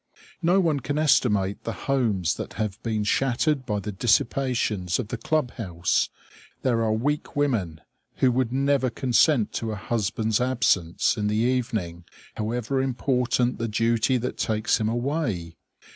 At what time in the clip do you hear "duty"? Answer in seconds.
13.67-14.17